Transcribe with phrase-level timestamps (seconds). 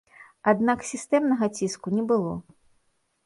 [0.51, 2.31] Аднак сістэмнага ціску не было.